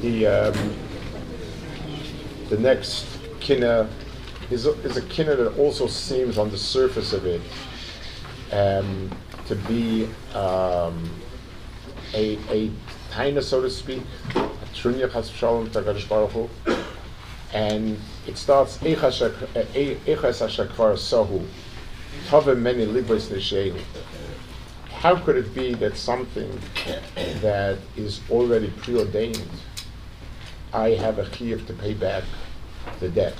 [0.00, 0.76] The um,
[2.48, 3.06] the next
[3.40, 3.88] kinna
[4.50, 7.42] is a, is a kinna that also seems on the surface of it
[8.52, 9.10] um,
[9.46, 11.10] to be um,
[12.14, 12.70] a a
[13.10, 14.02] taina, so to speak,
[17.52, 18.80] and it starts
[22.56, 22.84] many.
[24.90, 26.60] How could it be that something
[27.42, 29.46] that is already preordained,
[30.74, 32.24] I have a chiyuv to pay back
[33.00, 33.36] the debt?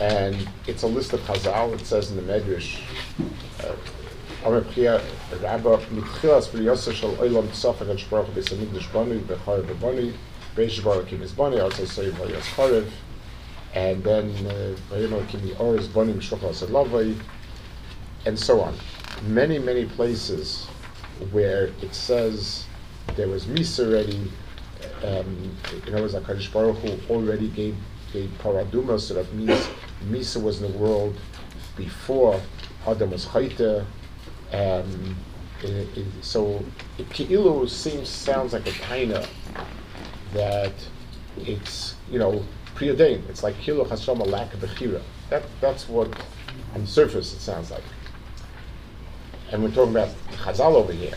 [0.00, 1.72] And it's a list of Chazal.
[1.74, 2.80] It says in the Medrash,
[13.74, 14.76] and then
[18.26, 18.74] and so on
[19.22, 20.66] many, many places
[21.30, 22.66] where it says
[23.16, 24.30] there was Misa already,
[25.02, 25.56] um,
[25.86, 27.76] in other words, HaKadosh Baruch Hu already gave,
[28.12, 29.68] gave Parah Adumah, so that means
[30.04, 31.16] Misa was in the world
[31.76, 32.40] before
[32.86, 33.84] Adam was Chayte.
[34.52, 35.16] Um,
[36.20, 36.62] so
[36.98, 39.26] it Ki'ilu seems, sounds like a taina
[40.34, 40.72] that
[41.38, 43.24] it's, you know, preordained.
[43.28, 45.00] It's like Kilo Hashem, a lack of Bechira.
[45.30, 46.08] That, that's what,
[46.74, 47.82] on the surface, it sounds like
[49.54, 51.14] and we're talking about Chazal over here.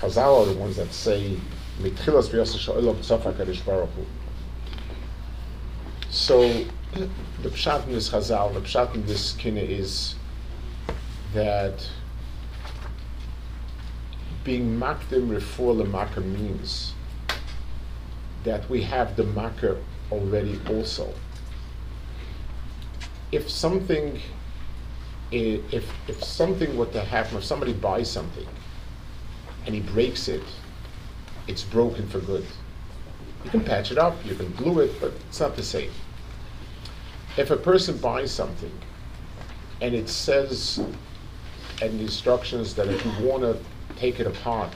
[0.00, 1.38] Chazal are the ones that say
[1.78, 4.06] mitchilas v'yosef baruch Hu.
[6.10, 10.14] So the pshat in this Chazal, the pshat in this kina is
[11.34, 11.88] that
[14.44, 16.94] being makdim refuah l'makah means
[18.44, 19.76] that we have the makar
[20.10, 21.12] already also.
[23.30, 24.22] If something
[25.30, 28.46] if, if something were to happen, if somebody buys something
[29.66, 30.42] and he breaks it,
[31.48, 32.44] it's broken for good.
[33.44, 35.90] You can patch it up, you can glue it, but it's not the same.
[37.36, 38.72] If a person buys something
[39.80, 40.78] and it says
[41.80, 43.58] in the instructions that if you want to
[43.96, 44.72] take it apart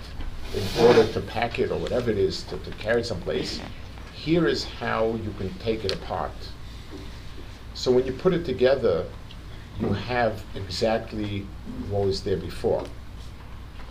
[0.55, 3.61] in order to pack it or whatever it is to, to carry it someplace,
[4.15, 6.33] here is how you can take it apart.
[7.75, 9.05] So when you put it together,
[9.81, 11.47] you have exactly
[11.91, 12.85] what was there before.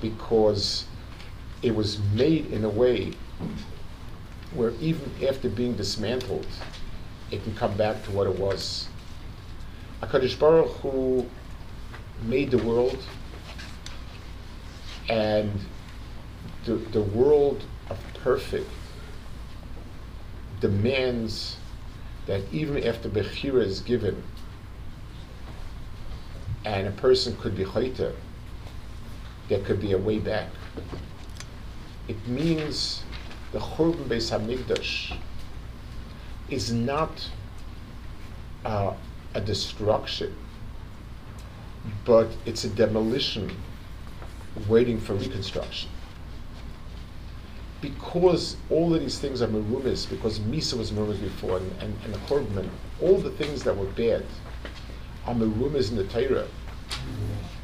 [0.02, 0.86] Because
[1.62, 3.14] it was made in a way
[4.54, 6.48] where even after being dismantled,
[7.30, 8.88] it can come back to what it was.
[10.02, 11.26] HaKadosh Baruch Hu
[12.24, 12.98] made the world,
[15.08, 15.52] and
[16.66, 18.70] the, the world of perfect
[20.60, 21.58] demands
[22.26, 24.24] that even after Bechira is given,
[26.66, 28.14] and a person could be chayta,
[29.50, 30.50] there could be a way back.
[32.12, 33.04] It means
[33.54, 35.16] the Churban Beis Hamikdash
[36.50, 37.30] is not
[38.66, 38.94] uh,
[39.34, 40.36] a destruction,
[42.04, 43.50] but it's a demolition
[44.68, 45.90] waiting for reconstruction.
[47.80, 52.70] Because all of these things are merumis, because Misa was merumis before, and, and, and
[53.00, 54.26] all the things that were bad,
[55.26, 56.50] are merumas in the Torah.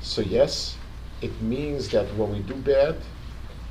[0.02, 0.78] So yes,
[1.22, 2.96] it means that when we do bad,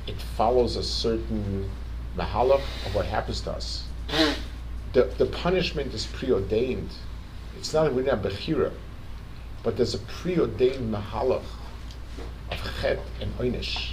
[0.07, 1.69] it follows a certain
[2.17, 3.83] mahalach of what happens to us.
[4.93, 6.89] The, the punishment is preordained.
[7.57, 8.71] It's not a bechira,
[9.63, 11.43] but there's a preordained mahalach
[12.51, 13.91] of chet and oinish.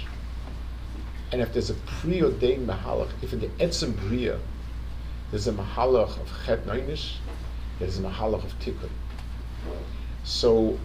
[1.31, 4.39] And if there's a preordained mahalach, if in the etzem bria
[5.31, 7.15] there's a mahalach of chet and oinish,
[7.79, 8.89] there's a mahalach of tikkun.
[10.23, 10.79] So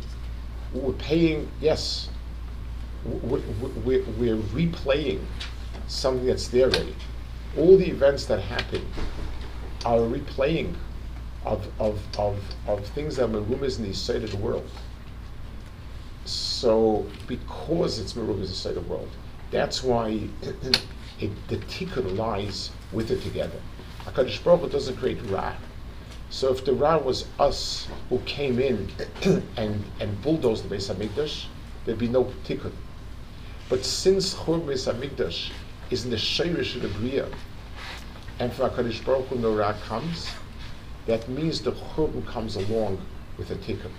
[0.73, 2.09] we're paying, yes,
[3.05, 3.43] we're,
[3.85, 5.21] we're, replaying
[5.89, 6.95] something that's there already.
[7.57, 8.87] All the events that happen
[9.85, 10.75] are replaying
[11.45, 14.69] of, of, of, of things that are merumas in the side of the world.
[16.25, 19.09] So, because it's merumas in the side of the world,
[19.51, 23.61] that's why it, the tikkun lies with it together.
[24.05, 25.55] HaKadosh Baruch doesn't create ra.
[26.31, 28.89] So if the Ra was us who came in
[29.57, 31.47] and, and bulldozed the Beis Hamikdash,
[31.86, 32.72] there'd be no tikkun.
[33.70, 35.52] But since Chur Beis Hamikdash
[35.90, 37.28] is in the Shayrish of the Bria,
[38.40, 40.30] and from HaKadosh Baruch Hu no Ra comes,
[41.06, 43.00] that means the Churban comes along
[43.38, 43.92] with the tikkun.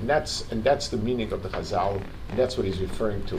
[0.00, 3.38] And that's, and that's the meaning of the Chazal, and that's what he's referring to.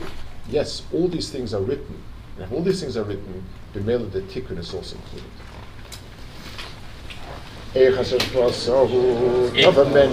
[0.49, 2.01] Yes, all these things are written,
[2.35, 3.43] and if all these things are written,
[3.73, 5.31] the Mela the tikkun is also included.
[7.75, 10.07] איך אשר כבר סוהו, טוב המני